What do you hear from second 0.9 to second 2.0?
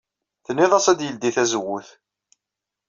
ad yeldey tazewwut.